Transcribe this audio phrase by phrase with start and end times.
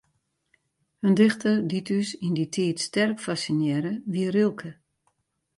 [1.07, 4.71] In dichter dy't ús yn dy tiid sterk fassinearre, wie Rilke.